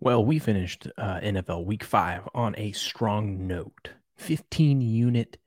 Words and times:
Well, 0.00 0.24
we 0.24 0.38
finished 0.38 0.88
uh, 0.98 1.20
NFL 1.20 1.64
Week 1.64 1.84
Five 1.84 2.28
on 2.34 2.54
a 2.58 2.72
strong 2.72 3.46
note. 3.46 3.90
15 4.16 4.80
unit 4.80 5.38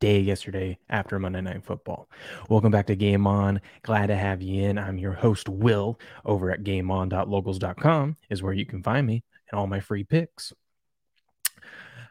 day 0.00 0.20
yesterday 0.20 0.78
after 0.90 1.18
Monday 1.18 1.40
Night 1.40 1.64
Football. 1.64 2.08
Welcome 2.50 2.70
back 2.70 2.86
to 2.88 2.96
Game 2.96 3.26
On. 3.26 3.60
Glad 3.82 4.08
to 4.08 4.16
have 4.16 4.42
you 4.42 4.64
in. 4.64 4.78
I'm 4.78 4.98
your 4.98 5.12
host, 5.12 5.48
Will, 5.48 5.98
over 6.24 6.50
at 6.50 6.62
GameOn.locals.com 6.62 8.16
is 8.28 8.42
where 8.42 8.52
you 8.52 8.66
can 8.66 8.82
find 8.82 9.06
me 9.06 9.24
and 9.50 9.58
all 9.58 9.66
my 9.66 9.80
free 9.80 10.04
picks. 10.04 10.52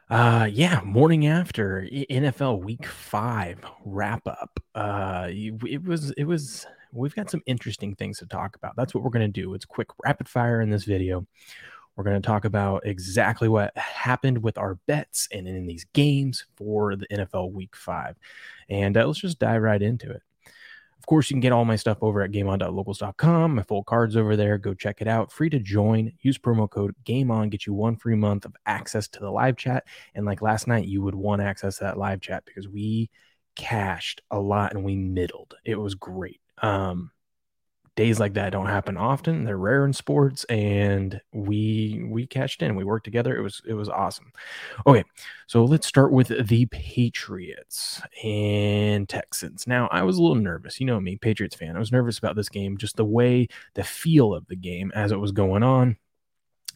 Uh, 0.09 0.47
yeah, 0.51 0.81
morning 0.83 1.27
after 1.27 1.87
NFL 1.91 2.61
Week 2.63 2.85
Five 2.85 3.59
wrap 3.85 4.27
up. 4.27 4.59
Uh, 4.75 5.27
it 5.29 5.83
was 5.83 6.11
it 6.11 6.25
was. 6.25 6.65
We've 6.91 7.15
got 7.15 7.31
some 7.31 7.41
interesting 7.47 7.95
things 7.95 8.19
to 8.19 8.27
talk 8.27 8.55
about. 8.55 8.75
That's 8.75 8.93
what 8.93 9.03
we're 9.03 9.09
going 9.09 9.31
to 9.31 9.41
do. 9.41 9.55
It's 9.55 9.65
quick 9.65 9.87
rapid 10.03 10.29
fire 10.29 10.61
in 10.61 10.69
this 10.69 10.83
video. 10.83 11.25
We're 11.95 12.03
going 12.03 12.21
to 12.21 12.25
talk 12.25 12.45
about 12.45 12.85
exactly 12.85 13.47
what 13.47 13.77
happened 13.77 14.41
with 14.41 14.57
our 14.57 14.75
bets 14.87 15.27
and 15.31 15.47
in 15.47 15.67
these 15.67 15.85
games 15.93 16.45
for 16.55 16.95
the 16.95 17.07
NFL 17.07 17.51
Week 17.51 17.75
Five, 17.75 18.15
and 18.69 18.97
uh, 18.97 19.05
let's 19.05 19.19
just 19.19 19.39
dive 19.39 19.61
right 19.61 19.81
into 19.81 20.09
it. 20.09 20.21
Of 21.03 21.07
course, 21.07 21.29
you 21.29 21.33
can 21.33 21.41
get 21.41 21.51
all 21.51 21.65
my 21.65 21.75
stuff 21.75 21.97
over 21.99 22.21
at 22.21 22.31
gameon.locals.com. 22.31 23.55
My 23.55 23.63
full 23.63 23.83
cards 23.83 24.15
over 24.15 24.37
there. 24.37 24.57
Go 24.57 24.73
check 24.73 25.01
it 25.01 25.07
out. 25.07 25.33
Free 25.33 25.49
to 25.49 25.59
join. 25.59 26.13
Use 26.21 26.37
promo 26.37 26.69
code 26.69 26.95
GameOn. 27.03 27.49
Get 27.49 27.67
you 27.67 27.73
one 27.73 27.97
free 27.97 28.15
month 28.15 28.45
of 28.45 28.55
access 28.65 29.09
to 29.09 29.19
the 29.19 29.29
live 29.29 29.57
chat. 29.57 29.83
And 30.15 30.25
like 30.25 30.41
last 30.41 30.65
night, 30.65 30.87
you 30.87 31.01
would 31.01 31.13
want 31.13 31.41
access 31.41 31.79
to 31.79 31.83
that 31.83 31.97
live 31.97 32.21
chat 32.21 32.45
because 32.45 32.69
we 32.69 33.09
cashed 33.57 34.21
a 34.31 34.39
lot 34.39 34.73
and 34.73 34.85
we 34.85 34.95
middled. 34.95 35.55
It 35.65 35.75
was 35.75 35.93
great. 35.93 36.39
Um, 36.61 37.11
days 37.95 38.19
like 38.19 38.33
that 38.33 38.51
don't 38.51 38.65
happen 38.65 38.97
often. 38.97 39.43
They're 39.43 39.57
rare 39.57 39.85
in 39.85 39.93
sports, 39.93 40.43
and 40.45 41.19
we 41.31 42.05
we 42.09 42.25
cashed 42.25 42.61
in. 42.61 42.75
We 42.75 42.83
worked 42.83 43.05
together. 43.05 43.35
It 43.35 43.41
was 43.41 43.61
it 43.67 43.73
was 43.73 43.89
awesome. 43.89 44.31
Okay, 44.87 45.03
so 45.47 45.65
let's 45.65 45.87
start 45.87 46.11
with 46.11 46.47
the 46.47 46.65
Patriots 46.67 48.01
and 48.23 49.07
Texans. 49.07 49.67
Now, 49.67 49.87
I 49.91 50.03
was 50.03 50.17
a 50.17 50.21
little 50.21 50.35
nervous. 50.35 50.79
You 50.79 50.85
know 50.85 50.99
me, 50.99 51.17
Patriots 51.17 51.55
fan. 51.55 51.75
I 51.75 51.79
was 51.79 51.91
nervous 51.91 52.17
about 52.17 52.35
this 52.35 52.49
game, 52.49 52.77
just 52.77 52.95
the 52.97 53.05
way, 53.05 53.47
the 53.75 53.83
feel 53.83 54.33
of 54.33 54.47
the 54.47 54.55
game 54.55 54.91
as 54.95 55.11
it 55.11 55.19
was 55.19 55.31
going 55.31 55.63
on. 55.63 55.97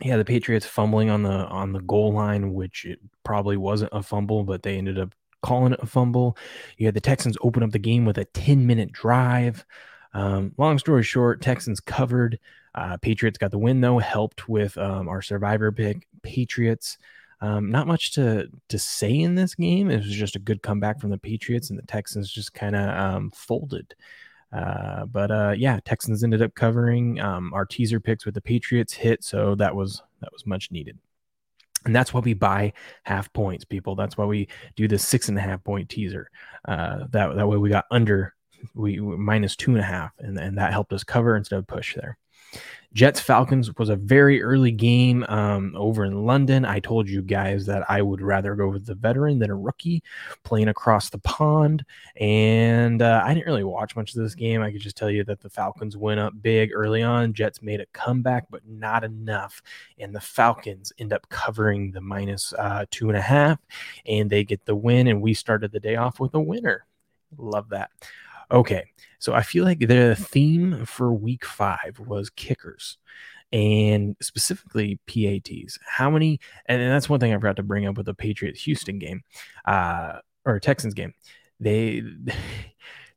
Yeah, 0.01 0.17
the 0.17 0.25
Patriots 0.25 0.65
fumbling 0.65 1.09
on 1.09 1.23
the 1.23 1.29
on 1.29 1.73
the 1.73 1.81
goal 1.81 2.13
line, 2.13 2.53
which 2.53 2.85
it 2.85 2.99
probably 3.23 3.57
wasn't 3.57 3.93
a 3.93 4.03
fumble, 4.03 4.43
but 4.43 4.61
they 4.61 4.77
ended 4.77 4.99
up 4.99 5.13
calling 5.41 5.73
it 5.73 5.79
a 5.81 5.87
fumble. 5.87 6.37
You 6.77 6.85
had 6.85 6.95
the 6.95 7.01
Texans 7.01 7.37
open 7.41 7.63
up 7.63 7.71
the 7.71 7.79
game 7.79 8.05
with 8.05 8.17
a 8.17 8.25
10 8.25 8.67
minute 8.67 8.91
drive. 8.91 9.65
Um, 10.13 10.53
long 10.57 10.79
story 10.79 11.03
short, 11.03 11.41
Texans 11.41 11.79
covered. 11.79 12.39
Uh, 12.75 12.97
Patriots 12.97 13.37
got 13.37 13.51
the 13.51 13.57
win 13.57 13.81
though, 13.81 13.97
helped 13.97 14.47
with 14.47 14.77
um, 14.77 15.07
our 15.07 15.21
survivor 15.21 15.71
pick. 15.71 16.07
Patriots. 16.21 16.97
Um, 17.39 17.69
not 17.69 17.85
much 17.85 18.13
to 18.13 18.49
to 18.69 18.79
say 18.79 19.15
in 19.19 19.35
this 19.35 19.53
game. 19.55 19.91
It 19.91 19.97
was 19.97 20.11
just 20.11 20.35
a 20.35 20.39
good 20.39 20.63
comeback 20.63 20.99
from 20.99 21.11
the 21.11 21.17
Patriots, 21.17 21.69
and 21.69 21.77
the 21.77 21.85
Texans 21.85 22.31
just 22.31 22.53
kind 22.53 22.75
of 22.75 22.89
um, 22.89 23.31
folded. 23.31 23.93
Uh, 24.51 25.05
but 25.05 25.29
uh, 25.29 25.53
yeah, 25.57 25.79
Texans 25.85 26.23
ended 26.23 26.41
up 26.41 26.55
covering. 26.55 27.19
Um, 27.19 27.53
our 27.53 27.65
teaser 27.65 27.99
picks 27.99 28.25
with 28.25 28.33
the 28.33 28.41
Patriots 28.41 28.93
hit, 28.93 29.23
so 29.23 29.55
that 29.55 29.75
was 29.75 30.01
that 30.21 30.31
was 30.31 30.45
much 30.45 30.71
needed. 30.71 30.97
And 31.85 31.95
that's 31.95 32.13
why 32.13 32.21
we 32.21 32.33
buy 32.33 32.73
half 33.03 33.31
points, 33.33 33.63
people. 33.63 33.95
That's 33.95 34.17
why 34.17 34.25
we 34.25 34.47
do 34.75 34.87
the 34.87 34.97
six 34.97 35.29
and 35.29 35.37
a 35.37 35.41
half 35.41 35.63
point 35.63 35.89
teaser. 35.89 36.29
Uh, 36.67 37.05
that 37.11 37.35
that 37.35 37.47
way 37.47 37.57
we 37.57 37.69
got 37.69 37.85
under 37.91 38.33
we, 38.73 38.99
we 38.99 39.17
minus 39.17 39.55
two 39.55 39.71
and 39.71 39.79
a 39.79 39.83
half, 39.83 40.11
and, 40.19 40.37
and 40.37 40.57
that 40.57 40.71
helped 40.71 40.93
us 40.93 41.03
cover 41.03 41.35
instead 41.35 41.59
of 41.59 41.67
push 41.67 41.95
there. 41.95 42.17
Jets 42.93 43.19
Falcons 43.19 43.75
was 43.75 43.89
a 43.89 43.95
very 43.95 44.41
early 44.41 44.71
game 44.71 45.25
um, 45.27 45.75
over 45.75 46.05
in 46.05 46.25
London. 46.25 46.65
I 46.65 46.79
told 46.79 47.09
you 47.09 47.21
guys 47.21 47.65
that 47.65 47.87
I 47.89 48.01
would 48.01 48.21
rather 48.21 48.55
go 48.55 48.69
with 48.69 48.85
the 48.85 48.95
veteran 48.95 49.39
than 49.39 49.51
a 49.51 49.55
rookie 49.55 50.01
playing 50.43 50.69
across 50.69 51.09
the 51.09 51.19
pond. 51.19 51.85
And 52.15 53.01
uh, 53.01 53.21
I 53.23 53.33
didn't 53.33 53.45
really 53.45 53.65
watch 53.65 53.95
much 53.95 54.15
of 54.15 54.23
this 54.23 54.33
game. 54.33 54.61
I 54.61 54.71
could 54.71 54.81
just 54.81 54.95
tell 54.95 55.11
you 55.11 55.23
that 55.25 55.41
the 55.41 55.49
Falcons 55.49 55.97
went 55.97 56.19
up 56.21 56.41
big 56.41 56.71
early 56.73 57.03
on. 57.03 57.33
Jets 57.33 57.61
made 57.61 57.81
a 57.81 57.85
comeback, 57.87 58.47
but 58.49 58.65
not 58.65 59.03
enough. 59.03 59.61
And 59.99 60.15
the 60.15 60.21
Falcons 60.21 60.93
end 60.97 61.13
up 61.13 61.27
covering 61.29 61.91
the 61.91 62.01
minus, 62.01 62.53
uh, 62.53 62.85
two 62.89 63.09
and 63.09 63.17
a 63.17 63.21
half, 63.21 63.59
and 64.05 64.29
they 64.29 64.43
get 64.43 64.65
the 64.65 64.75
win. 64.75 65.07
And 65.07 65.21
we 65.21 65.33
started 65.33 65.71
the 65.71 65.79
day 65.79 65.97
off 65.97 66.19
with 66.19 66.33
a 66.33 66.41
winner. 66.41 66.87
Love 67.37 67.69
that. 67.69 67.91
Okay, 68.51 68.83
so 69.19 69.33
I 69.33 69.41
feel 69.41 69.65
like 69.65 69.79
the 69.79 70.15
theme 70.15 70.85
for 70.85 71.13
week 71.13 71.45
five 71.45 71.99
was 71.99 72.29
kickers 72.29 72.97
and 73.51 74.15
specifically 74.21 74.99
PATs. 75.07 75.77
How 75.85 76.09
many? 76.09 76.39
And 76.65 76.81
that's 76.81 77.09
one 77.09 77.19
thing 77.19 77.33
I 77.33 77.37
forgot 77.37 77.57
to 77.57 77.63
bring 77.63 77.85
up 77.87 77.97
with 77.97 78.05
the 78.05 78.13
Patriots 78.13 78.63
Houston 78.63 78.99
game 78.99 79.21
uh, 79.65 80.19
or 80.45 80.59
Texans 80.59 80.93
game. 80.93 81.13
They 81.59 82.03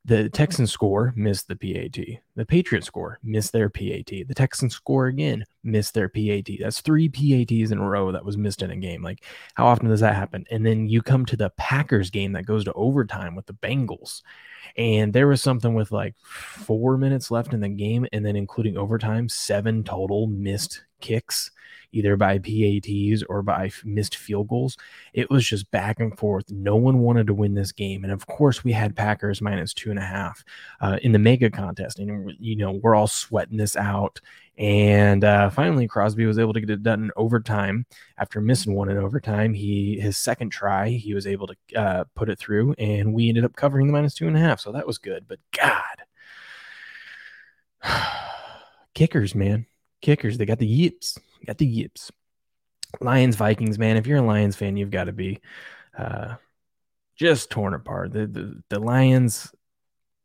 The 0.07 0.31
Texans 0.31 0.73
score, 0.73 1.13
missed 1.15 1.47
the 1.47 1.57
PAT. 1.57 2.21
The 2.35 2.47
Patriots 2.47 2.87
score, 2.87 3.19
missed 3.23 3.53
their 3.53 3.69
PAT. 3.69 4.07
The 4.07 4.35
Texans 4.35 4.75
score 4.75 5.09
again, 5.09 5.45
missed 5.63 5.93
their 5.93 6.09
PAT. 6.09 6.49
That's 6.59 6.81
three 6.81 7.09
PATs 7.09 7.71
in 7.71 7.79
a 7.79 7.89
row 7.89 8.11
that 8.11 8.25
was 8.25 8.39
missed 8.39 8.63
in 8.63 8.71
a 8.71 8.77
game. 8.77 9.03
Like, 9.03 9.25
how 9.55 9.67
often 9.67 9.89
does 9.89 10.01
that 10.01 10.17
happen? 10.17 10.47
And 10.51 10.65
then 10.65 10.89
you 10.89 11.03
come 11.03 11.27
to 11.27 11.37
the 11.37 11.51
Packers 11.51 12.09
game 12.09 12.33
that 12.33 12.47
goes 12.47 12.65
to 12.65 12.73
overtime 12.73 13.35
with 13.35 13.45
the 13.45 13.53
Bengals. 13.53 14.23
And 14.77 15.13
there 15.13 15.29
was 15.29 15.43
something 15.43 15.75
with 15.75 15.93
like 15.93 16.15
four 16.23 16.97
minutes 16.97 17.31
left 17.31 17.53
in 17.53 17.61
the 17.61 17.69
game, 17.69 18.07
and 18.13 18.25
then 18.25 18.37
including 18.37 18.79
overtime, 18.79 19.29
seven 19.29 19.85
total 19.85 20.27
missed 20.27 20.83
kicks 21.01 21.51
either 21.93 22.17
by 22.17 22.39
PATs 22.39 23.23
or 23.29 23.43
by 23.43 23.71
missed 23.85 24.17
field 24.17 24.49
goals. 24.49 24.77
It 25.13 25.31
was 25.31 25.47
just 25.47 25.71
back 25.71 26.01
and 26.01 26.17
forth. 26.17 26.51
No 26.51 26.77
one 26.77 26.99
wanted 26.99 27.27
to 27.29 27.35
win 27.35 27.55
this 27.55 27.73
game. 27.73 28.05
And 28.05 28.13
of 28.13 28.27
course, 28.27 28.65
we 28.65 28.73
had 28.73 28.97
Packers 28.97 29.41
minus 29.41 29.75
two 29.75 29.91
and 29.91 29.99
a 29.99 30.03
half 30.03 30.45
uh, 30.81 30.99
in 31.03 31.13
the 31.13 31.19
mega 31.19 31.51
contest. 31.51 31.99
And, 31.99 32.33
you 32.39 32.57
know, 32.57 32.73
we're 32.73 32.95
all 32.95 33.07
sweating 33.07 33.57
this 33.57 33.77
out. 33.77 34.21
And 34.61 35.25
uh, 35.25 35.49
finally, 35.49 35.89
Crosby 35.89 36.27
was 36.27 36.39
able 36.39 36.53
to 36.53 36.61
get 36.61 36.69
it 36.69 36.83
done 36.83 37.05
in 37.05 37.11
overtime 37.17 37.87
after 38.19 38.43
missing 38.43 38.75
one 38.75 38.91
in 38.91 38.99
overtime. 38.99 39.55
He 39.55 39.99
his 39.99 40.19
second 40.19 40.51
try, 40.51 40.91
he 40.91 41.15
was 41.15 41.27
able 41.27 41.47
to 41.47 41.57
uh, 41.75 42.05
put 42.15 42.29
it 42.29 42.39
through, 42.39 42.75
and 42.77 43.15
we 43.15 43.31
ended 43.31 43.47
up 43.47 43.57
covering 43.57 43.87
the 43.87 43.93
minus 43.95 44.15
two 44.15 44.27
and 44.27 44.37
a 44.37 44.41
half. 44.41 44.61
So 44.61 44.71
that 44.73 44.87
was 44.87 44.99
good. 44.99 45.27
But 45.27 45.39
God, 45.57 46.03
kickers, 48.95 49.35
man, 49.35 49.65
kickers, 50.01 50.39
they 50.39 50.47
got 50.47 50.59
the 50.59 50.67
yips 50.67 51.19
got 51.47 51.59
the 51.59 51.67
yips. 51.67 52.11
Lions 53.01 53.37
Vikings, 53.37 53.79
man. 53.79 53.97
If 53.97 54.07
you're 54.07 54.19
a 54.19 54.23
Lions 54.23 54.57
fan, 54.57 54.77
you've 54.77 54.91
got 54.91 55.05
to 55.05 55.13
be 55.13 55.41
uh, 55.97 56.37
just 57.17 57.51
torn 57.51 57.75
apart. 57.75 58.13
The, 58.13 58.27
the 58.27 58.63
the 58.69 58.79
Lions 58.79 59.55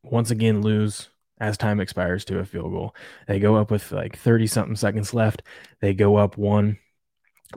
once 0.03 0.31
again 0.31 0.61
lose 0.61 1.09
as 1.39 1.57
time 1.57 1.79
expires 1.79 2.25
to 2.25 2.39
a 2.39 2.45
field 2.45 2.71
goal. 2.71 2.95
They 3.27 3.39
go 3.39 3.55
up 3.55 3.69
with 3.69 3.91
like 3.91 4.17
30 4.17 4.47
something 4.47 4.75
seconds 4.75 5.13
left. 5.13 5.43
They 5.81 5.93
go 5.93 6.15
up 6.15 6.37
one. 6.37 6.79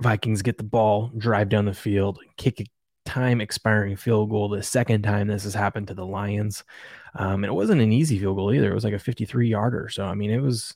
Vikings 0.01 0.43
get 0.43 0.59
the 0.59 0.65
ball, 0.65 1.11
drive 1.17 1.49
down 1.49 1.65
the 1.65 1.75
field, 1.75 2.19
kick 2.37 2.61
a 2.61 2.67
time 3.07 3.41
expiring 3.41 3.97
field 3.97 4.31
goal. 4.31 4.49
The 4.49 4.63
second 4.63 5.03
time 5.03 5.29
this 5.29 5.45
has 5.45 5.55
happened 5.55 5.89
to 5.89 5.95
the 5.95 6.05
Lions. 6.05 6.65
Um, 7.15 7.45
and 7.45 7.47
it 7.47 7.55
wasn't 7.55 7.81
an 7.81 7.93
easy 7.93 8.19
field 8.19 8.37
goal 8.37 8.53
either. 8.53 8.71
It 8.71 8.75
was 8.75 8.85
like 8.85 8.95
a 8.95 8.99
53 8.99 9.49
yarder. 9.49 9.89
So, 9.89 10.05
I 10.05 10.15
mean, 10.15 10.31
it 10.31 10.41
was 10.41 10.75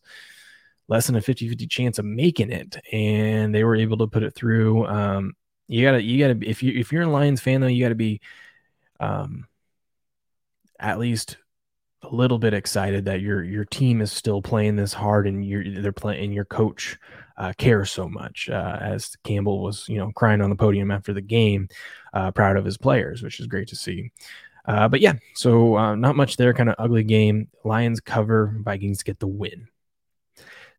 less 0.89 1.07
than 1.07 1.17
a 1.17 1.21
50 1.21 1.49
50 1.49 1.67
chance 1.67 1.99
of 1.99 2.05
making 2.05 2.51
it. 2.51 2.77
And 2.93 3.55
they 3.55 3.65
were 3.65 3.77
able 3.77 3.99
to 3.99 4.07
put 4.07 4.23
it 4.23 4.35
through. 4.35 4.87
Um, 4.87 5.35
you 5.69 5.85
gotta, 5.85 6.03
you 6.03 6.19
gotta, 6.19 6.49
if 6.49 6.63
you, 6.63 6.79
if 6.79 6.93
you're 6.93 7.03
a 7.03 7.09
Lions 7.09 7.41
fan 7.41 7.61
though, 7.61 7.67
you 7.67 7.85
gotta 7.85 7.95
be, 7.95 8.21
um, 9.01 9.47
at 10.79 10.99
least 10.99 11.39
a 12.03 12.15
little 12.15 12.39
bit 12.39 12.55
excited 12.55 13.05
that 13.05 13.21
your, 13.21 13.43
your 13.45 13.65
team 13.65 14.01
is 14.01 14.13
still 14.13 14.43
playing 14.43 14.77
this 14.77 14.93
hard 14.93 15.27
and 15.27 15.45
you're, 15.45 15.65
they're 15.81 15.93
playing, 15.93 16.25
and 16.25 16.35
your 16.35 16.45
coach, 16.45 16.99
uh, 17.37 17.53
cares 17.57 17.91
so 17.91 18.09
much, 18.09 18.49
uh, 18.51 18.79
as 18.81 19.17
Campbell 19.25 19.63
was, 19.63 19.89
you 19.89 19.99
know, 19.99 20.11
crying 20.15 20.41
on 20.41 20.51
the 20.51 20.57
podium 20.57 20.91
after 20.91 21.13
the 21.13 21.21
game, 21.21 21.69
uh, 22.13 22.31
proud 22.33 22.57
of 22.57 22.65
his 22.65 22.77
players, 22.77 23.23
which 23.23 23.41
is 23.41 23.47
great 23.47 23.69
to 23.69 23.77
see. 23.77 24.11
Uh, 24.65 24.89
but 24.89 25.01
yeah, 25.01 25.15
so 25.35 25.77
uh, 25.77 25.95
not 25.95 26.17
much 26.17 26.37
there. 26.37 26.55
Kind 26.55 26.69
of 26.69 26.77
ugly 26.79 27.03
game. 27.03 27.49
Lions 27.65 28.01
cover. 28.01 28.55
Vikings 28.61 29.03
get 29.03 29.19
the 29.19 29.27
win. 29.27 29.69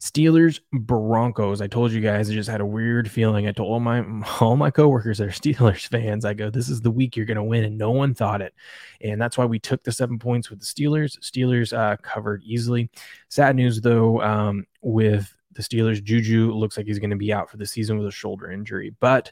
Steelers 0.04 0.60
Broncos. 0.74 1.62
I 1.62 1.68
told 1.68 1.94
you 1.94 2.02
guys 2.02 2.30
I 2.30 2.34
just 2.34 2.50
had 2.50 2.60
a 2.60 2.66
weird 2.66 3.10
feeling. 3.10 3.48
I 3.48 3.54
told 3.54 3.72
all 3.72 3.80
my 3.80 4.04
all 4.42 4.58
my 4.58 4.70
coworkers 4.70 5.20
that 5.20 5.30
are 5.30 5.32
Steelers 5.32 5.88
fans, 5.92 6.26
I 6.26 6.34
go, 6.34 6.50
this 6.50 6.68
is 6.68 6.82
the 6.82 6.92
week 6.92 7.16
you're 7.16 7.26
gonna 7.26 7.44
win, 7.44 7.64
and 7.64 7.78
no 7.78 7.92
one 7.92 8.14
thought 8.14 8.42
it. 8.42 8.54
And 9.00 9.22
that's 9.22 9.38
why 9.38 9.46
we 9.46 9.60
took 9.60 9.84
the 9.84 9.94
seven 9.94 10.20
points 10.20 10.50
with 10.50 10.60
the 10.60 10.66
Steelers. 10.66 11.18
Steelers 11.20 11.72
uh, 11.72 11.96
covered 12.02 12.44
easily. 12.44 12.90
Sad 13.30 13.56
news 13.56 13.80
though, 13.80 14.22
um, 14.22 14.66
with 14.82 15.34
the 15.54 15.62
Steelers, 15.62 16.04
Juju 16.04 16.52
looks 16.52 16.76
like 16.76 16.86
he's 16.86 17.00
gonna 17.00 17.16
be 17.16 17.32
out 17.32 17.50
for 17.50 17.56
the 17.56 17.66
season 17.66 17.98
with 17.98 18.08
a 18.08 18.12
shoulder 18.12 18.52
injury. 18.52 18.94
But 19.00 19.32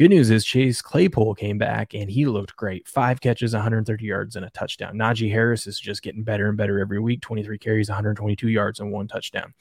Good 0.00 0.12
news 0.12 0.30
is 0.30 0.46
Chase 0.46 0.80
Claypool 0.80 1.34
came 1.34 1.58
back 1.58 1.92
and 1.92 2.10
he 2.10 2.24
looked 2.24 2.56
great. 2.56 2.88
Five 2.88 3.20
catches, 3.20 3.52
130 3.52 4.02
yards, 4.02 4.34
and 4.34 4.46
a 4.46 4.50
touchdown. 4.50 4.94
Najee 4.94 5.30
Harris 5.30 5.66
is 5.66 5.78
just 5.78 6.00
getting 6.00 6.22
better 6.22 6.48
and 6.48 6.56
better 6.56 6.80
every 6.80 6.98
week. 6.98 7.20
23 7.20 7.58
carries, 7.58 7.90
122 7.90 8.48
yards, 8.48 8.80
and 8.80 8.90
one 8.90 9.08
touchdown. 9.08 9.52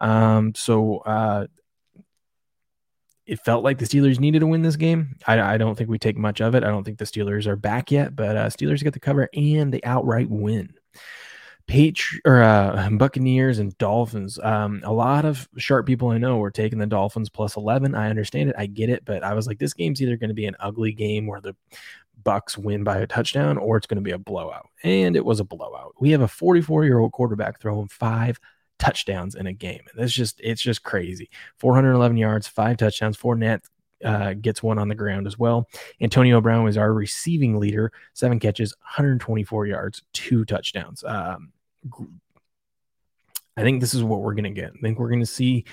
Um, 0.00 0.52
so 0.56 0.98
uh, 1.06 1.46
it 3.24 3.38
felt 3.44 3.62
like 3.62 3.78
the 3.78 3.84
Steelers 3.84 4.18
needed 4.18 4.40
to 4.40 4.48
win 4.48 4.62
this 4.62 4.74
game. 4.74 5.14
I, 5.28 5.40
I, 5.40 5.58
don't 5.58 5.78
think 5.78 5.88
we 5.88 5.98
take 6.00 6.16
much 6.16 6.40
of 6.40 6.56
it. 6.56 6.64
I 6.64 6.70
don't 6.70 6.82
think 6.82 6.98
the 6.98 7.04
Steelers 7.04 7.46
are 7.46 7.54
back 7.54 7.92
yet, 7.92 8.16
but 8.16 8.36
uh, 8.36 8.46
Steelers 8.46 8.82
get 8.82 8.94
the 8.94 8.98
cover 8.98 9.28
and 9.32 9.72
the 9.72 9.84
outright 9.84 10.28
win. 10.28 10.74
Patri- 11.68 12.20
or 12.24 12.42
uh, 12.42 12.88
Buccaneers 12.92 13.60
and 13.60 13.76
Dolphins. 13.78 14.38
Um, 14.42 14.80
a 14.82 14.92
lot 14.92 15.24
of 15.24 15.48
sharp 15.56 15.86
people 15.86 16.08
I 16.08 16.18
know 16.18 16.38
were 16.38 16.50
taking 16.50 16.78
the 16.78 16.86
Dolphins 16.86 17.28
plus 17.28 17.56
11. 17.56 17.94
I 17.94 18.10
understand 18.10 18.50
it. 18.50 18.56
I 18.58 18.66
get 18.66 18.90
it. 18.90 19.04
But 19.04 19.22
I 19.22 19.34
was 19.34 19.46
like, 19.46 19.58
this 19.58 19.74
game's 19.74 20.02
either 20.02 20.16
going 20.16 20.28
to 20.28 20.34
be 20.34 20.46
an 20.46 20.56
ugly 20.58 20.92
game 20.92 21.26
where 21.26 21.40
the 21.40 21.54
Bucks 22.24 22.58
win 22.58 22.82
by 22.82 22.98
a 22.98 23.06
touchdown 23.06 23.58
or 23.58 23.76
it's 23.76 23.86
going 23.86 23.96
to 23.96 24.02
be 24.02 24.10
a 24.10 24.18
blowout. 24.18 24.68
And 24.82 25.14
it 25.14 25.24
was 25.24 25.38
a 25.38 25.44
blowout. 25.44 25.94
We 26.00 26.10
have 26.10 26.22
a 26.22 26.28
44 26.28 26.84
year 26.84 26.98
old 26.98 27.12
quarterback 27.12 27.60
throwing 27.60 27.88
five 27.88 28.40
touchdowns 28.78 29.34
in 29.34 29.46
a 29.46 29.52
game. 29.52 29.82
And 29.90 30.00
that's 30.00 30.12
just, 30.12 30.40
it's 30.42 30.62
just 30.62 30.82
crazy. 30.82 31.30
411 31.58 32.16
yards, 32.16 32.48
five 32.48 32.76
touchdowns, 32.76 33.16
four 33.16 33.36
net 33.36 33.62
uh, 34.04 34.34
gets 34.34 34.62
one 34.62 34.78
on 34.78 34.88
the 34.88 34.94
ground 34.94 35.26
as 35.26 35.38
well. 35.38 35.68
Antonio 36.00 36.40
Brown 36.40 36.64
was 36.64 36.76
our 36.76 36.92
receiving 36.92 37.58
leader, 37.58 37.92
seven 38.14 38.38
catches, 38.38 38.74
124 38.80 39.66
yards, 39.66 40.02
two 40.12 40.44
touchdowns. 40.44 41.04
Um, 41.04 41.52
I 43.56 43.62
think 43.62 43.80
this 43.80 43.94
is 43.94 44.04
what 44.04 44.20
we're 44.20 44.34
going 44.34 44.44
to 44.44 44.50
get. 44.50 44.72
I 44.74 44.80
think 44.80 44.98
we're 44.98 45.08
going 45.08 45.20
to 45.20 45.26
see 45.26 45.64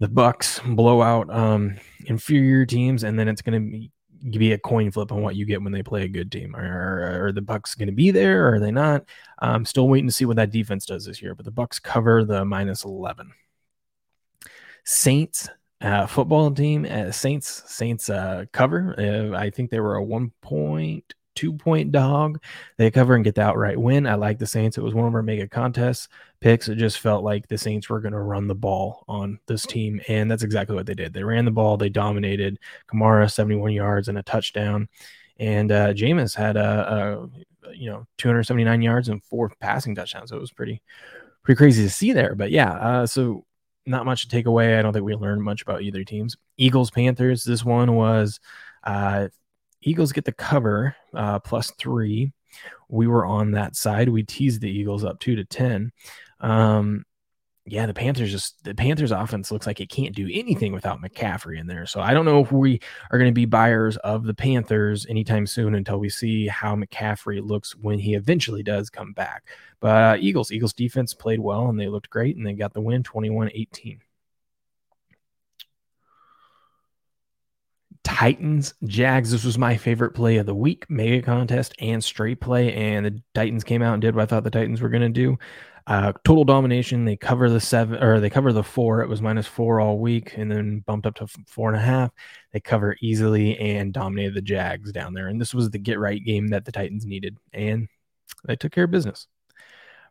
the 0.00 0.08
Bucks 0.08 0.58
blow 0.60 1.02
out 1.02 1.32
um, 1.32 1.76
inferior 2.06 2.66
teams, 2.66 3.04
and 3.04 3.18
then 3.18 3.28
it's 3.28 3.42
going 3.42 3.62
to 3.62 3.70
be 3.70 3.90
be 4.30 4.52
a 4.52 4.58
coin 4.58 4.90
flip 4.90 5.10
on 5.10 5.20
what 5.20 5.34
you 5.34 5.44
get 5.44 5.60
when 5.60 5.72
they 5.72 5.82
play 5.82 6.04
a 6.04 6.08
good 6.08 6.30
team. 6.30 6.54
Are, 6.54 7.26
are 7.26 7.32
the 7.32 7.42
Bucks 7.42 7.74
going 7.74 7.88
to 7.88 7.92
be 7.92 8.12
there? 8.12 8.46
Or 8.46 8.54
are 8.54 8.60
they 8.60 8.70
not? 8.70 9.04
I'm 9.40 9.64
still 9.64 9.88
waiting 9.88 10.06
to 10.06 10.12
see 10.12 10.24
what 10.24 10.36
that 10.36 10.52
defense 10.52 10.86
does 10.86 11.04
this 11.04 11.20
year. 11.20 11.34
But 11.34 11.44
the 11.44 11.50
Bucks 11.50 11.80
cover 11.80 12.24
the 12.24 12.44
minus 12.44 12.84
11. 12.84 13.32
Saints 14.84 15.48
uh, 15.80 16.06
football 16.06 16.52
team, 16.52 16.86
uh, 16.88 17.10
Saints 17.10 17.64
Saints 17.66 18.08
uh, 18.08 18.44
cover. 18.52 18.94
Uh, 18.96 19.36
I 19.36 19.50
think 19.50 19.70
they 19.70 19.80
were 19.80 19.96
a 19.96 20.02
one 20.02 20.32
point 20.40 21.14
two 21.34 21.52
point 21.52 21.92
dog. 21.92 22.42
They 22.76 22.90
cover 22.90 23.14
and 23.14 23.24
get 23.24 23.34
the 23.34 23.42
outright 23.42 23.78
win. 23.78 24.06
I 24.06 24.14
like 24.14 24.38
the 24.38 24.46
Saints. 24.46 24.78
It 24.78 24.82
was 24.82 24.94
one 24.94 25.06
of 25.06 25.14
our 25.14 25.22
mega 25.22 25.48
contests 25.48 26.08
picks. 26.40 26.68
It 26.68 26.76
just 26.76 26.98
felt 26.98 27.24
like 27.24 27.48
the 27.48 27.56
Saints 27.56 27.88
were 27.88 28.00
going 28.00 28.12
to 28.12 28.20
run 28.20 28.48
the 28.48 28.54
ball 28.54 29.04
on 29.08 29.38
this 29.46 29.64
team. 29.64 30.00
And 30.08 30.30
that's 30.30 30.42
exactly 30.42 30.74
what 30.74 30.86
they 30.86 30.94
did. 30.94 31.12
They 31.12 31.24
ran 31.24 31.44
the 31.44 31.50
ball, 31.50 31.76
they 31.76 31.88
dominated. 31.88 32.58
Kamara, 32.92 33.30
71 33.30 33.72
yards 33.72 34.08
and 34.08 34.18
a 34.18 34.22
touchdown. 34.22 34.88
And 35.38 35.72
uh, 35.72 35.94
Jameis 35.94 36.36
had 36.36 36.56
a, 36.56 37.28
a, 37.64 37.74
you 37.74 37.90
know, 37.90 38.06
279 38.18 38.82
yards 38.82 39.08
and 39.08 39.24
four 39.24 39.50
passing 39.60 39.94
touchdowns. 39.94 40.30
So 40.30 40.36
it 40.36 40.40
was 40.40 40.52
pretty, 40.52 40.82
pretty 41.42 41.56
crazy 41.56 41.84
to 41.84 41.90
see 41.90 42.12
there. 42.12 42.34
But 42.34 42.50
yeah, 42.50 42.72
uh, 42.72 43.06
so 43.06 43.44
not 43.86 44.06
much 44.06 44.22
to 44.22 44.28
take 44.28 44.46
away. 44.46 44.78
I 44.78 44.82
don't 44.82 44.92
think 44.92 45.04
we 45.04 45.14
learned 45.14 45.42
much 45.42 45.62
about 45.62 45.82
either 45.82 46.04
teams. 46.04 46.36
Eagles, 46.56 46.90
Panthers. 46.90 47.44
This 47.44 47.64
one 47.64 47.94
was 47.94 48.40
uh, 48.84 49.28
Eagles 49.82 50.12
get 50.12 50.24
the 50.24 50.32
cover 50.32 50.96
uh, 51.14 51.38
plus 51.40 51.70
three. 51.72 52.32
We 52.88 53.06
were 53.06 53.24
on 53.24 53.52
that 53.52 53.76
side. 53.76 54.08
We 54.08 54.22
teased 54.22 54.60
the 54.60 54.70
Eagles 54.70 55.04
up 55.04 55.20
two 55.20 55.36
to 55.36 55.44
ten. 55.44 55.92
Um, 56.40 57.04
yeah, 57.64 57.86
the 57.86 57.94
Panthers 57.94 58.32
just 58.32 58.62
the 58.64 58.74
Panthers 58.74 59.12
offense 59.12 59.52
looks 59.52 59.68
like 59.68 59.80
it 59.80 59.88
can't 59.88 60.14
do 60.14 60.28
anything 60.32 60.72
without 60.72 61.00
McCaffrey 61.00 61.60
in 61.60 61.68
there. 61.68 61.86
So 61.86 62.00
I 62.00 62.12
don't 62.12 62.24
know 62.24 62.40
if 62.40 62.50
we 62.50 62.80
are 63.10 63.18
going 63.18 63.30
to 63.30 63.34
be 63.34 63.44
buyers 63.44 63.96
of 63.98 64.24
the 64.24 64.34
Panthers 64.34 65.06
anytime 65.06 65.46
soon 65.46 65.76
until 65.76 65.98
we 65.98 66.08
see 66.08 66.48
how 66.48 66.74
McCaffrey 66.74 67.40
looks 67.40 67.76
when 67.76 68.00
he 68.00 68.14
eventually 68.14 68.64
does 68.64 68.90
come 68.90 69.12
back. 69.12 69.44
But 69.78 69.88
uh, 69.88 70.16
Eagles, 70.18 70.50
Eagles 70.50 70.72
defense 70.72 71.14
played 71.14 71.38
well 71.38 71.68
and 71.68 71.78
they 71.78 71.88
looked 71.88 72.10
great 72.10 72.36
and 72.36 72.44
they 72.44 72.54
got 72.54 72.72
the 72.72 72.80
win 72.80 73.04
21-18. 73.04 74.00
Titans, 78.04 78.74
Jags. 78.84 79.30
This 79.30 79.44
was 79.44 79.58
my 79.58 79.76
favorite 79.76 80.12
play 80.12 80.36
of 80.38 80.46
the 80.46 80.54
week, 80.54 80.86
mega 80.88 81.22
contest 81.22 81.74
and 81.78 82.02
straight 82.02 82.40
play. 82.40 82.72
And 82.74 83.06
the 83.06 83.22
Titans 83.34 83.64
came 83.64 83.82
out 83.82 83.94
and 83.94 84.02
did 84.02 84.14
what 84.14 84.22
I 84.22 84.26
thought 84.26 84.44
the 84.44 84.50
Titans 84.50 84.80
were 84.80 84.88
going 84.88 85.02
to 85.02 85.08
do. 85.08 85.38
Uh, 85.86 86.12
total 86.24 86.44
domination. 86.44 87.04
They 87.04 87.16
cover 87.16 87.48
the 87.50 87.60
seven 87.60 88.02
or 88.02 88.20
they 88.20 88.30
cover 88.30 88.52
the 88.52 88.62
four. 88.62 89.02
It 89.02 89.08
was 89.08 89.20
minus 89.20 89.46
four 89.46 89.80
all 89.80 89.98
week 89.98 90.34
and 90.36 90.50
then 90.50 90.80
bumped 90.80 91.06
up 91.06 91.16
to 91.16 91.26
four 91.46 91.68
and 91.68 91.76
a 91.76 91.84
half. 91.84 92.10
They 92.52 92.60
cover 92.60 92.96
easily 93.00 93.58
and 93.58 93.92
dominated 93.92 94.34
the 94.34 94.42
Jags 94.42 94.92
down 94.92 95.14
there. 95.14 95.28
And 95.28 95.40
this 95.40 95.54
was 95.54 95.70
the 95.70 95.78
get 95.78 95.98
right 95.98 96.22
game 96.24 96.48
that 96.48 96.64
the 96.64 96.72
Titans 96.72 97.04
needed. 97.04 97.36
And 97.52 97.88
they 98.44 98.56
took 98.56 98.72
care 98.72 98.84
of 98.84 98.90
business. 98.90 99.26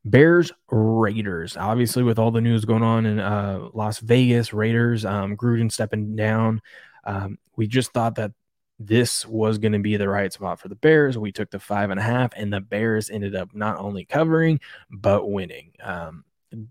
Bears 0.04 0.52
Raiders. 0.70 1.56
Obviously, 1.58 2.04
with 2.04 2.20
all 2.20 2.32
the 2.32 2.42
news 2.42 2.66
going 2.66 2.84
on 2.84 3.06
in 3.06 3.20
uh, 3.20 3.68
Las 3.74 4.00
Vegas, 4.00 4.54
Raiders, 4.54 5.06
um, 5.06 5.38
Gruden 5.38 5.72
stepping 5.72 6.16
down. 6.16 6.62
Um, 7.04 7.38
we 7.56 7.68
just 7.68 7.94
thought 7.94 8.16
that 8.16 8.32
this 8.80 9.26
was 9.26 9.58
going 9.58 9.74
to 9.74 9.80
be 9.80 9.98
the 9.98 10.10
right 10.10 10.34
spot 10.34 10.60
for 10.60 10.68
the 10.68 10.76
Bears. 10.76 11.18
We 11.18 11.32
took 11.32 11.52
the 11.52 11.60
five 11.60 11.90
and 11.90 12.00
a 12.00 12.04
half, 12.04 12.34
and 12.36 12.52
the 12.52 12.62
Bears 12.62 13.10
ended 13.10 13.36
up 13.36 13.54
not 13.54 13.78
only 13.78 14.06
covering 14.06 14.60
but 14.90 15.30
winning. 15.30 15.74
Um, 15.84 16.24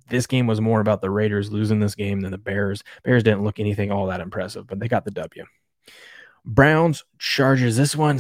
this 0.08 0.26
game 0.26 0.46
was 0.46 0.60
more 0.60 0.80
about 0.80 1.00
the 1.00 1.10
Raiders 1.10 1.52
losing 1.52 1.80
this 1.80 1.94
game 1.94 2.20
than 2.20 2.32
the 2.32 2.38
Bears. 2.38 2.82
Bears 3.02 3.22
didn't 3.22 3.44
look 3.44 3.58
anything 3.58 3.90
all 3.90 4.06
that 4.06 4.20
impressive, 4.20 4.66
but 4.66 4.78
they 4.78 4.88
got 4.88 5.04
the 5.04 5.10
W. 5.10 5.44
Browns 6.44 7.04
Chargers. 7.18 7.76
This 7.76 7.96
one, 7.96 8.18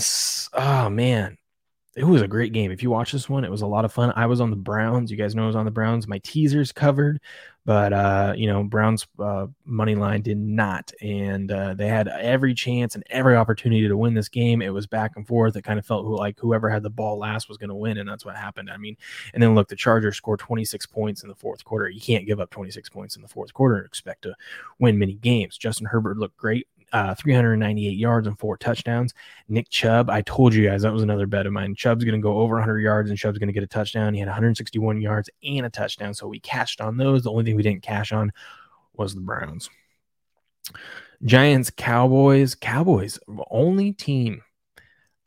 oh 0.52 0.88
man, 0.90 1.36
it 1.96 2.04
was 2.04 2.22
a 2.22 2.28
great 2.28 2.52
game. 2.52 2.70
If 2.70 2.84
you 2.84 2.90
watch 2.90 3.10
this 3.10 3.28
one, 3.28 3.44
it 3.44 3.50
was 3.50 3.62
a 3.62 3.66
lot 3.66 3.84
of 3.84 3.92
fun. 3.92 4.12
I 4.14 4.26
was 4.26 4.40
on 4.40 4.50
the 4.50 4.56
Browns. 4.56 5.10
You 5.10 5.16
guys 5.16 5.34
know 5.34 5.42
I 5.42 5.46
was 5.48 5.56
on 5.56 5.64
the 5.64 5.72
Browns. 5.72 6.06
My 6.06 6.18
teasers 6.18 6.70
covered, 6.70 7.20
but 7.64 7.92
uh, 7.92 8.32
you 8.36 8.46
know, 8.46 8.62
Browns 8.62 9.08
uh, 9.18 9.48
money 9.64 9.96
line 9.96 10.22
did 10.22 10.38
not, 10.38 10.92
and 11.00 11.50
uh, 11.50 11.74
they 11.74 11.88
had 11.88 12.06
every 12.06 12.54
chance 12.54 12.94
and 12.94 13.02
every 13.10 13.34
opportunity 13.34 13.88
to 13.88 13.96
win 13.96 14.14
this 14.14 14.28
game. 14.28 14.62
It 14.62 14.72
was 14.72 14.86
back 14.86 15.12
and 15.16 15.26
forth. 15.26 15.56
It 15.56 15.62
kind 15.62 15.80
of 15.80 15.86
felt 15.86 16.04
like 16.04 16.38
whoever 16.38 16.70
had 16.70 16.84
the 16.84 16.90
ball 16.90 17.18
last 17.18 17.48
was 17.48 17.58
going 17.58 17.70
to 17.70 17.74
win, 17.74 17.98
and 17.98 18.08
that's 18.08 18.24
what 18.24 18.36
happened. 18.36 18.70
I 18.70 18.76
mean, 18.76 18.96
and 19.34 19.42
then 19.42 19.56
look, 19.56 19.66
the 19.66 19.74
Chargers 19.74 20.16
scored 20.16 20.38
26 20.38 20.86
points 20.86 21.24
in 21.24 21.28
the 21.28 21.34
fourth 21.34 21.64
quarter. 21.64 21.88
You 21.88 22.00
can't 22.00 22.26
give 22.26 22.38
up 22.38 22.50
26 22.50 22.88
points 22.90 23.16
in 23.16 23.22
the 23.22 23.28
fourth 23.28 23.52
quarter 23.52 23.76
and 23.78 23.86
expect 23.86 24.22
to 24.22 24.36
win 24.78 24.96
many 24.96 25.14
games. 25.14 25.58
Justin 25.58 25.86
Herbert 25.86 26.18
looked 26.18 26.36
great 26.36 26.68
uh, 26.92 27.14
398 27.14 27.96
yards 27.96 28.26
and 28.26 28.38
four 28.38 28.56
touchdowns. 28.56 29.14
Nick 29.48 29.68
Chubb, 29.68 30.10
I 30.10 30.22
told 30.22 30.54
you 30.54 30.68
guys 30.68 30.82
that 30.82 30.92
was 30.92 31.02
another 31.02 31.26
bet 31.26 31.46
of 31.46 31.52
mine. 31.52 31.74
Chubb's 31.74 32.04
going 32.04 32.20
to 32.20 32.22
go 32.22 32.38
over 32.38 32.54
100 32.56 32.80
yards 32.80 33.10
and 33.10 33.18
Chubb's 33.18 33.38
going 33.38 33.48
to 33.48 33.52
get 33.52 33.62
a 33.62 33.68
touchdown. 33.68 34.14
He 34.14 34.20
had 34.20 34.28
161 34.28 35.00
yards 35.00 35.30
and 35.42 35.66
a 35.66 35.70
touchdown. 35.70 36.14
So 36.14 36.26
we 36.26 36.40
cashed 36.40 36.80
on 36.80 36.96
those. 36.96 37.22
The 37.22 37.30
only 37.30 37.44
thing 37.44 37.56
we 37.56 37.62
didn't 37.62 37.82
cash 37.82 38.12
on 38.12 38.32
was 38.94 39.14
the 39.14 39.20
Browns. 39.20 39.70
Giants, 41.24 41.70
Cowboys, 41.70 42.54
Cowboys, 42.54 43.18
only 43.50 43.92
team 43.92 44.42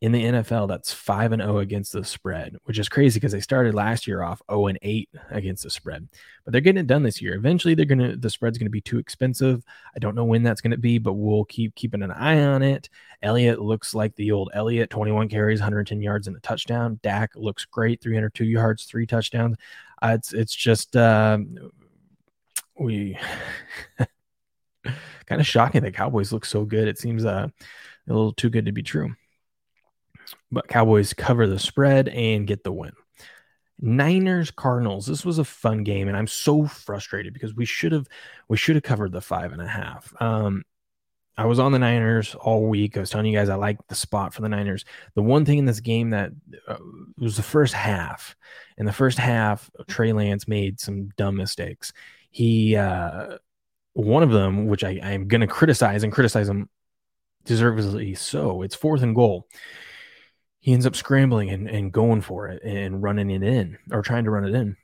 in 0.04 0.12
the 0.12 0.22
NFL 0.22 0.68
that's 0.68 0.92
5 0.92 1.32
and 1.32 1.40
0 1.40 1.60
against 1.60 1.94
the 1.94 2.04
spread, 2.04 2.58
which 2.64 2.78
is 2.78 2.90
crazy 2.90 3.18
because 3.18 3.32
they 3.32 3.40
started 3.40 3.74
last 3.74 4.06
year 4.06 4.22
off 4.22 4.42
0 4.50 4.66
and 4.66 4.78
8 4.82 5.08
against 5.30 5.62
the 5.62 5.70
spread. 5.70 6.06
But 6.44 6.52
they're 6.52 6.60
getting 6.60 6.80
it 6.80 6.86
done 6.86 7.02
this 7.02 7.22
year. 7.22 7.34
Eventually 7.34 7.74
they're 7.74 7.86
going 7.86 8.10
to 8.10 8.14
the 8.14 8.28
spread's 8.28 8.58
going 8.58 8.66
to 8.66 8.70
be 8.70 8.82
too 8.82 8.98
expensive. 8.98 9.64
I 9.96 9.98
don't 9.98 10.14
know 10.14 10.26
when 10.26 10.42
that's 10.42 10.60
going 10.60 10.72
to 10.72 10.76
be, 10.76 10.98
but 10.98 11.14
we'll 11.14 11.46
keep 11.46 11.74
keeping 11.74 12.02
an 12.02 12.10
eye 12.10 12.44
on 12.44 12.62
it. 12.62 12.90
Elliott 13.22 13.62
looks 13.62 13.94
like 13.94 14.14
the 14.16 14.30
old 14.30 14.50
Elliott, 14.52 14.90
21 14.90 15.30
carries, 15.30 15.60
110 15.60 16.02
yards 16.02 16.26
and 16.26 16.36
a 16.36 16.40
touchdown. 16.40 17.00
Dak 17.02 17.30
looks 17.34 17.64
great, 17.64 18.02
302 18.02 18.44
yards, 18.44 18.84
three 18.84 19.06
touchdowns. 19.06 19.56
Uh, 20.02 20.16
it's 20.18 20.34
it's 20.34 20.54
just 20.54 20.96
uh, 20.96 21.38
we 22.78 23.18
kind 24.84 25.40
of 25.40 25.46
shocking 25.46 25.82
the 25.82 25.90
Cowboys 25.90 26.30
look 26.30 26.44
so 26.44 26.66
good. 26.66 26.88
It 26.88 26.98
seems 26.98 27.24
uh, 27.24 27.48
a 28.06 28.12
little 28.12 28.34
too 28.34 28.50
good 28.50 28.66
to 28.66 28.72
be 28.72 28.82
true 28.82 29.14
but 30.50 30.68
Cowboys 30.68 31.12
cover 31.12 31.46
the 31.46 31.58
spread 31.58 32.08
and 32.08 32.46
get 32.46 32.64
the 32.64 32.72
win. 32.72 32.92
Niners 33.80 34.50
Cardinals. 34.50 35.06
This 35.06 35.24
was 35.24 35.38
a 35.38 35.44
fun 35.44 35.82
game, 35.84 36.08
and 36.08 36.16
I'm 36.16 36.26
so 36.26 36.66
frustrated 36.66 37.34
because 37.34 37.54
we 37.54 37.64
should 37.64 37.92
have 37.92 38.06
we 38.48 38.56
should 38.56 38.76
have 38.76 38.82
covered 38.82 39.12
the 39.12 39.20
five 39.20 39.52
and 39.52 39.60
a 39.60 39.66
half. 39.66 40.12
Um, 40.20 40.64
I 41.36 41.46
was 41.46 41.58
on 41.58 41.72
the 41.72 41.80
Niners 41.80 42.36
all 42.36 42.66
week. 42.68 42.96
I 42.96 43.00
was 43.00 43.10
telling 43.10 43.26
you 43.26 43.36
guys 43.36 43.48
I 43.48 43.56
like 43.56 43.78
the 43.88 43.96
spot 43.96 44.32
for 44.32 44.42
the 44.42 44.48
Niners. 44.48 44.84
The 45.16 45.22
one 45.22 45.44
thing 45.44 45.58
in 45.58 45.64
this 45.64 45.80
game 45.80 46.10
that 46.10 46.30
uh, 46.68 46.76
was 47.18 47.36
the 47.36 47.42
first 47.42 47.74
half. 47.74 48.36
In 48.78 48.86
the 48.86 48.92
first 48.92 49.18
half, 49.18 49.70
Trey 49.88 50.12
Lance 50.12 50.46
made 50.46 50.78
some 50.78 51.08
dumb 51.16 51.36
mistakes. 51.36 51.92
He 52.30 52.76
uh, 52.76 53.38
one 53.94 54.22
of 54.22 54.30
them, 54.30 54.66
which 54.66 54.84
I, 54.84 55.00
I'm 55.02 55.26
going 55.26 55.40
to 55.40 55.46
criticize 55.46 56.04
and 56.04 56.12
criticize 56.12 56.48
him 56.48 56.68
deservedly 57.44 58.14
so. 58.14 58.62
It's 58.62 58.74
fourth 58.76 59.02
and 59.02 59.14
goal 59.14 59.48
he 60.64 60.72
ends 60.72 60.86
up 60.86 60.96
scrambling 60.96 61.50
and, 61.50 61.68
and 61.68 61.92
going 61.92 62.22
for 62.22 62.48
it 62.48 62.62
and 62.62 63.02
running 63.02 63.28
it 63.28 63.42
in 63.42 63.76
or 63.92 64.00
trying 64.00 64.24
to 64.24 64.30
run 64.30 64.46
it 64.46 64.54
in. 64.54 64.78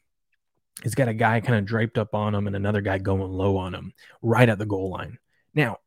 He's 0.82 0.94
got 0.94 1.08
a 1.08 1.14
guy 1.14 1.40
kind 1.40 1.58
of 1.58 1.64
draped 1.64 1.96
up 1.96 2.14
on 2.14 2.34
him 2.34 2.46
and 2.46 2.54
another 2.54 2.82
guy 2.82 2.98
going 2.98 3.22
low 3.22 3.56
on 3.56 3.74
him 3.74 3.94
right 4.20 4.46
at 4.46 4.58
the 4.58 4.66
goal 4.66 4.90
line. 4.90 5.16
Now, 5.54 5.78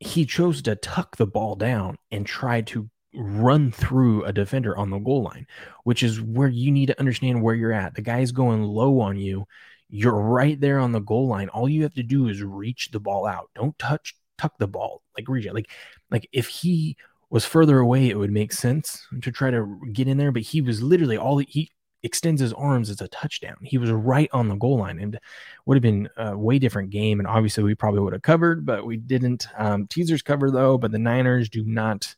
he 0.00 0.26
chose 0.26 0.62
to 0.62 0.74
tuck 0.74 1.16
the 1.16 1.28
ball 1.28 1.54
down 1.54 1.96
and 2.10 2.26
try 2.26 2.62
to 2.62 2.90
run 3.14 3.70
through 3.70 4.24
a 4.24 4.32
defender 4.32 4.76
on 4.76 4.90
the 4.90 4.98
goal 4.98 5.22
line, 5.22 5.46
which 5.84 6.02
is 6.02 6.20
where 6.20 6.48
you 6.48 6.72
need 6.72 6.86
to 6.86 6.98
understand 6.98 7.40
where 7.40 7.54
you're 7.54 7.72
at. 7.72 7.94
The 7.94 8.02
guy's 8.02 8.32
going 8.32 8.64
low 8.64 8.98
on 8.98 9.16
you. 9.16 9.46
You're 9.88 10.20
right 10.20 10.60
there 10.60 10.80
on 10.80 10.90
the 10.90 10.98
goal 10.98 11.28
line. 11.28 11.50
All 11.50 11.68
you 11.68 11.84
have 11.84 11.94
to 11.94 12.02
do 12.02 12.26
is 12.26 12.42
reach 12.42 12.90
the 12.90 12.98
ball 12.98 13.26
out. 13.26 13.48
Don't 13.54 13.78
touch 13.78 14.16
tuck 14.38 14.58
the 14.58 14.66
ball, 14.66 15.02
like 15.16 15.28
reject. 15.28 15.54
Like, 15.54 15.70
like 16.10 16.28
if 16.32 16.48
he 16.48 16.96
was 17.30 17.44
further 17.44 17.78
away, 17.78 18.08
it 18.08 18.18
would 18.18 18.32
make 18.32 18.52
sense 18.52 19.06
to 19.22 19.30
try 19.30 19.50
to 19.50 19.80
get 19.92 20.08
in 20.08 20.18
there. 20.18 20.32
But 20.32 20.42
he 20.42 20.60
was 20.60 20.82
literally 20.82 21.16
all 21.16 21.38
he 21.38 21.70
extends 22.02 22.40
his 22.40 22.52
arms 22.54 22.90
as 22.90 23.00
a 23.00 23.08
touchdown. 23.08 23.56
He 23.62 23.78
was 23.78 23.90
right 23.90 24.28
on 24.32 24.48
the 24.48 24.56
goal 24.56 24.78
line 24.78 24.98
and 24.98 25.18
would 25.66 25.76
have 25.76 25.82
been 25.82 26.08
a 26.16 26.36
way 26.36 26.58
different 26.58 26.90
game. 26.90 27.20
And 27.20 27.28
obviously, 27.28 27.62
we 27.62 27.74
probably 27.74 28.00
would 28.00 28.12
have 28.12 28.22
covered, 28.22 28.66
but 28.66 28.84
we 28.84 28.96
didn't. 28.96 29.46
Um, 29.56 29.86
teasers 29.86 30.22
cover 30.22 30.50
though, 30.50 30.78
but 30.78 30.92
the 30.92 30.98
Niners 30.98 31.48
do 31.48 31.64
not 31.64 32.14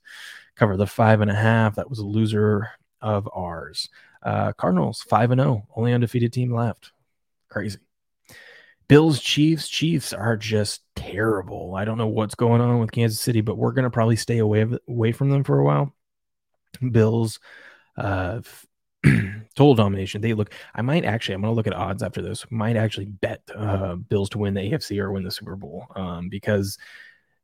cover 0.57 0.77
the 0.77 0.87
five 0.87 1.21
and 1.21 1.31
a 1.31 1.35
half. 1.35 1.77
That 1.77 1.91
was 1.91 1.99
a 1.99 2.07
loser 2.07 2.71
of 3.01 3.29
ours. 3.35 3.89
Uh, 4.23 4.53
Cardinals 4.53 5.03
five 5.03 5.31
and 5.31 5.41
oh, 5.41 5.67
only 5.77 5.93
undefeated 5.93 6.33
team 6.33 6.55
left. 6.55 6.93
Crazy. 7.49 7.79
Bills, 8.89 9.21
Chiefs, 9.21 9.69
Chiefs 9.69 10.13
are 10.13 10.37
just 10.37 10.83
terrible. 10.97 11.75
I 11.75 11.85
don't 11.85 11.99
know 11.99 12.09
what's 12.09 12.35
going 12.35 12.61
on 12.61 12.79
with 12.79 12.93
Kansas 12.93 13.21
City, 13.21 13.41
but 13.41 13.57
we're 13.57 13.73
going 13.73 13.85
to 13.85 13.91
probably 13.91 14.17
stay 14.17 14.39
away 14.39 14.67
away 14.89 15.13
from 15.13 15.31
them 15.31 15.45
for 15.45 15.59
a 15.59 15.65
while. 15.65 15.95
Bills, 16.91 17.41
uh, 17.97 18.41
total 19.05 19.75
domination. 19.75 20.21
They 20.21 20.35
look. 20.35 20.53
I 20.75 20.83
might 20.83 21.05
actually. 21.05 21.35
I'm 21.35 21.43
going 21.43 21.53
to 21.53 21.57
look 21.57 21.67
at 21.67 21.75
odds 21.75 22.03
after 22.03 22.23
this. 22.23 22.45
Might 22.51 22.77
actually 22.77 23.07
bet 23.07 23.43
uh, 23.55 23.97
Bills 23.97 24.31
to 24.31 24.39
win 24.39 24.55
the 24.55 24.61
AFC 24.61 24.99
or 24.99 25.13
win 25.13 25.25
the 25.25 25.31
Super 25.31 25.57
Bowl 25.57 25.87
um, 25.95 26.29
because 26.29 26.79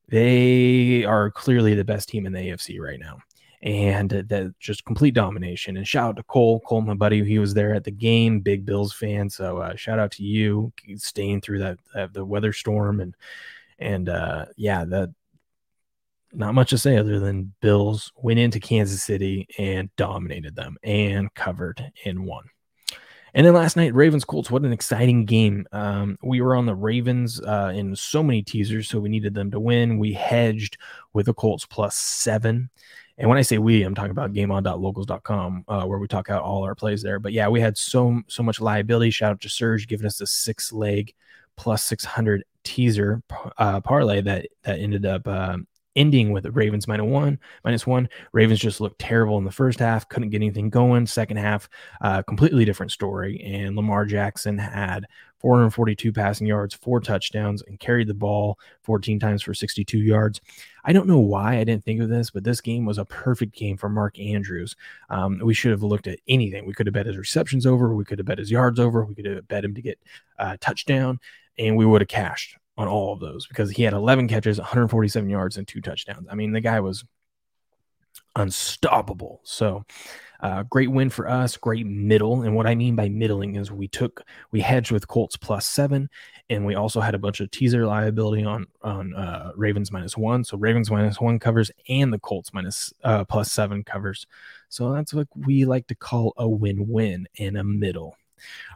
they 0.08 1.04
are 1.04 1.30
clearly 1.30 1.74
the 1.74 1.84
best 1.84 2.08
team 2.08 2.26
in 2.26 2.32
the 2.32 2.40
AFC 2.40 2.80
right 2.80 3.00
now 3.00 3.18
and 3.62 4.10
that 4.10 4.54
just 4.60 4.84
complete 4.84 5.14
domination. 5.14 5.76
And 5.76 5.86
shout 5.86 6.10
out 6.10 6.16
to 6.16 6.22
Cole, 6.22 6.60
Cole, 6.60 6.80
my 6.80 6.94
buddy, 6.94 7.24
he 7.24 7.38
was 7.38 7.54
there 7.54 7.74
at 7.74 7.84
the 7.84 7.90
game, 7.90 8.40
big 8.40 8.64
Bills 8.64 8.92
fan. 8.92 9.28
So 9.28 9.58
uh, 9.58 9.74
shout 9.74 9.98
out 9.98 10.12
to 10.12 10.22
you, 10.22 10.72
staying 10.96 11.40
through 11.40 11.58
that 11.60 11.78
uh, 11.94 12.08
the 12.12 12.24
weather 12.24 12.52
storm 12.52 13.00
and 13.00 13.14
and 13.78 14.08
uh, 14.08 14.46
yeah, 14.56 14.84
that 14.84 15.12
not 16.32 16.54
much 16.54 16.70
to 16.70 16.78
say 16.78 16.96
other 16.96 17.18
than 17.20 17.54
Bills 17.60 18.12
went 18.16 18.38
into 18.38 18.60
Kansas 18.60 19.02
City 19.02 19.48
and 19.58 19.94
dominated 19.96 20.54
them 20.54 20.76
and 20.82 21.32
covered 21.34 21.92
and 22.04 22.24
won. 22.26 22.44
And 23.34 23.46
then 23.46 23.54
last 23.54 23.76
night, 23.76 23.94
Ravens 23.94 24.24
Colts. 24.24 24.50
What 24.50 24.62
an 24.62 24.72
exciting 24.72 25.24
game! 25.24 25.66
Um, 25.70 26.18
we 26.22 26.40
were 26.40 26.56
on 26.56 26.66
the 26.66 26.74
Ravens 26.74 27.40
uh, 27.40 27.72
in 27.74 27.94
so 27.94 28.22
many 28.22 28.42
teasers, 28.42 28.88
so 28.88 28.98
we 29.00 29.10
needed 29.10 29.34
them 29.34 29.50
to 29.50 29.60
win. 29.60 29.98
We 29.98 30.12
hedged 30.12 30.78
with 31.12 31.26
the 31.26 31.34
Colts 31.34 31.66
plus 31.66 31.94
seven. 31.94 32.70
And 33.18 33.28
when 33.28 33.38
I 33.38 33.42
say 33.42 33.58
we, 33.58 33.82
I'm 33.82 33.94
talking 33.94 34.12
about 34.12 34.32
gameon.locals.com, 34.32 35.64
uh, 35.66 35.84
where 35.84 35.98
we 35.98 36.06
talk 36.06 36.30
out 36.30 36.42
all 36.42 36.62
our 36.64 36.74
plays 36.74 37.02
there. 37.02 37.18
But 37.18 37.32
yeah, 37.32 37.48
we 37.48 37.60
had 37.60 37.76
so 37.76 38.22
so 38.28 38.42
much 38.42 38.60
liability. 38.60 39.10
Shout 39.10 39.32
out 39.32 39.40
to 39.40 39.48
Serge 39.48 39.88
giving 39.88 40.06
us 40.06 40.20
a 40.20 40.26
six 40.26 40.72
leg 40.72 41.12
plus 41.56 41.82
600 41.84 42.44
teaser 42.62 43.22
uh, 43.58 43.80
parlay 43.80 44.20
that 44.20 44.46
that 44.62 44.78
ended 44.78 45.04
up 45.04 45.26
uh, 45.26 45.56
ending 45.96 46.30
with 46.30 46.46
Ravens 46.46 46.86
minus 46.86 47.06
one, 47.06 47.38
minus 47.64 47.86
one. 47.86 48.08
Ravens 48.32 48.60
just 48.60 48.80
looked 48.80 49.00
terrible 49.00 49.36
in 49.36 49.44
the 49.44 49.50
first 49.50 49.80
half, 49.80 50.08
couldn't 50.08 50.30
get 50.30 50.36
anything 50.36 50.70
going. 50.70 51.06
Second 51.06 51.38
half, 51.38 51.68
uh, 52.00 52.22
completely 52.22 52.64
different 52.64 52.92
story. 52.92 53.42
And 53.44 53.74
Lamar 53.74 54.06
Jackson 54.06 54.56
had 54.56 55.06
442 55.38 56.12
passing 56.12 56.46
yards, 56.46 56.74
four 56.74 57.00
touchdowns, 57.00 57.62
and 57.62 57.78
carried 57.78 58.08
the 58.08 58.14
ball 58.14 58.58
14 58.82 59.20
times 59.20 59.42
for 59.42 59.54
62 59.54 59.98
yards. 59.98 60.40
I 60.84 60.92
don't 60.92 61.06
know 61.06 61.18
why 61.18 61.58
I 61.58 61.64
didn't 61.64 61.84
think 61.84 62.00
of 62.00 62.08
this, 62.08 62.30
but 62.30 62.44
this 62.44 62.60
game 62.60 62.84
was 62.84 62.98
a 62.98 63.04
perfect 63.04 63.54
game 63.54 63.76
for 63.76 63.88
Mark 63.88 64.18
Andrews. 64.18 64.74
Um, 65.10 65.40
we 65.42 65.54
should 65.54 65.70
have 65.70 65.82
looked 65.82 66.06
at 66.06 66.18
anything. 66.28 66.66
We 66.66 66.72
could 66.72 66.86
have 66.86 66.94
bet 66.94 67.06
his 67.06 67.16
receptions 67.16 67.66
over. 67.66 67.94
We 67.94 68.04
could 68.04 68.18
have 68.18 68.26
bet 68.26 68.38
his 68.38 68.50
yards 68.50 68.80
over. 68.80 69.04
We 69.04 69.14
could 69.14 69.26
have 69.26 69.48
bet 69.48 69.64
him 69.64 69.74
to 69.74 69.82
get 69.82 69.98
a 70.38 70.58
touchdown, 70.58 71.20
and 71.58 71.76
we 71.76 71.86
would 71.86 72.00
have 72.00 72.08
cashed 72.08 72.56
on 72.76 72.88
all 72.88 73.12
of 73.12 73.20
those 73.20 73.46
because 73.46 73.70
he 73.70 73.82
had 73.82 73.92
11 73.92 74.28
catches, 74.28 74.58
147 74.58 75.28
yards, 75.28 75.56
and 75.56 75.66
two 75.66 75.80
touchdowns. 75.80 76.26
I 76.30 76.34
mean, 76.34 76.52
the 76.52 76.60
guy 76.60 76.80
was 76.80 77.04
unstoppable. 78.36 79.40
So, 79.42 79.84
uh, 80.40 80.62
great 80.64 80.90
win 80.90 81.10
for 81.10 81.28
us, 81.28 81.56
great 81.56 81.86
middle. 81.86 82.42
And 82.42 82.54
what 82.54 82.66
I 82.66 82.74
mean 82.74 82.96
by 82.96 83.08
middling 83.08 83.56
is 83.56 83.72
we 83.72 83.88
took, 83.88 84.24
we 84.50 84.60
hedged 84.60 84.92
with 84.92 85.08
Colts 85.08 85.36
plus 85.36 85.66
seven, 85.66 86.08
and 86.48 86.64
we 86.64 86.74
also 86.74 87.00
had 87.00 87.14
a 87.14 87.18
bunch 87.18 87.40
of 87.40 87.50
teaser 87.50 87.86
liability 87.86 88.44
on 88.44 88.66
on 88.82 89.14
uh, 89.14 89.52
Ravens 89.56 89.90
minus 89.92 90.16
one. 90.16 90.44
So 90.44 90.56
Ravens 90.56 90.90
minus 90.90 91.20
one 91.20 91.38
covers, 91.38 91.70
and 91.88 92.12
the 92.12 92.18
Colts 92.18 92.52
minus, 92.54 92.92
uh, 93.04 93.24
plus 93.24 93.52
seven 93.52 93.84
covers. 93.84 94.26
So 94.68 94.92
that's 94.92 95.12
what 95.12 95.28
we 95.34 95.64
like 95.64 95.86
to 95.88 95.94
call 95.94 96.34
a 96.36 96.48
win-win 96.48 97.26
in 97.34 97.56
a 97.56 97.64
middle. 97.64 98.16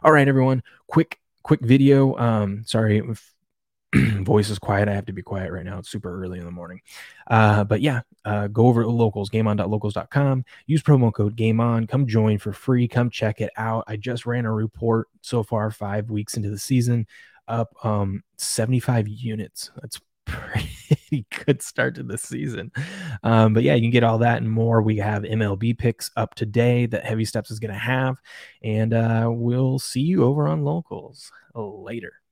All 0.03 0.11
right, 0.11 0.27
everyone, 0.27 0.63
quick 0.87 1.19
quick 1.43 1.61
video. 1.61 2.17
Um, 2.17 2.63
sorry 2.65 3.01
voice 4.21 4.49
is 4.49 4.59
quiet. 4.59 4.89
I 4.89 4.93
have 4.93 5.05
to 5.05 5.13
be 5.13 5.21
quiet 5.21 5.51
right 5.51 5.65
now. 5.65 5.77
It's 5.79 5.89
super 5.89 6.21
early 6.21 6.39
in 6.39 6.45
the 6.45 6.51
morning. 6.51 6.81
Uh, 7.27 7.63
but 7.63 7.81
yeah, 7.81 8.01
uh, 8.25 8.47
go 8.47 8.67
over 8.67 8.83
to 8.83 8.89
locals, 8.89 9.29
gameon.locals.com. 9.29 10.45
Use 10.65 10.81
promo 10.81 11.13
code 11.13 11.35
game 11.35 11.59
on. 11.59 11.87
Come 11.87 12.07
join 12.07 12.37
for 12.39 12.53
free. 12.53 12.87
Come 12.87 13.09
check 13.09 13.41
it 13.41 13.51
out. 13.57 13.83
I 13.87 13.97
just 13.97 14.25
ran 14.25 14.45
a 14.45 14.53
report 14.53 15.07
so 15.21 15.43
far, 15.43 15.69
five 15.69 16.09
weeks 16.09 16.35
into 16.35 16.49
the 16.49 16.57
season, 16.57 17.05
up 17.47 17.73
um, 17.83 18.23
75 18.37 19.07
units. 19.07 19.71
That's 19.81 19.99
pretty 20.25 21.25
good 21.45 21.61
start 21.61 21.95
to 21.95 22.03
the 22.03 22.17
season. 22.17 22.71
Um, 23.21 23.53
but 23.53 23.61
yeah, 23.63 23.75
you 23.75 23.81
can 23.81 23.91
get 23.91 24.03
all 24.03 24.19
that 24.19 24.41
and 24.41 24.49
more. 24.49 24.81
We 24.81 24.97
have 24.97 25.23
MLB 25.23 25.77
picks 25.77 26.09
up 26.15 26.33
today 26.33 26.87
that 26.87 27.05
Heavy 27.05 27.25
Steps 27.25 27.51
is 27.51 27.59
going 27.59 27.73
to 27.73 27.79
have. 27.79 28.15
And 28.63 28.93
uh, 28.93 29.29
we'll 29.31 29.79
see 29.79 30.01
you 30.01 30.23
over 30.23 30.47
on 30.47 30.63
locals 30.63 31.31
later. 31.53 32.22